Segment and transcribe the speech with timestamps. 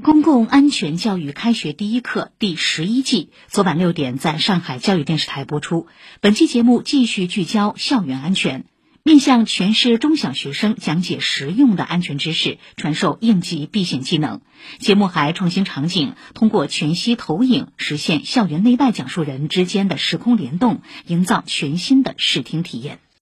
[0.00, 5.88] 公共安全教育开学第一课第十一季昨晚六点在上海教育电视台播出。
[6.20, 8.66] 本期节目继续聚焦校园安全
[9.02, 14.40] 面向全市中小学生讲解实用的安全知识传授应急避险技能。
[14.78, 23.00] 节目还创新场景通过全息投影实现校园内外讲述人之间的时空联动营造全新的视听体验。